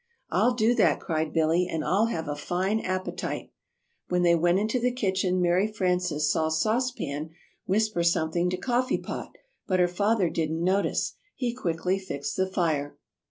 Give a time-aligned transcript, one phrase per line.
[0.31, 3.51] "I'll do that," cried Billy, "and I'll have a fine appetite."
[4.07, 7.29] When they went into the kitchen Mary Frances saw Sauce Pan
[7.67, 9.35] whisper something to Coffee Pot,
[9.67, 11.13] but her father didn't notice.
[11.35, 12.97] He quickly fixed the fire.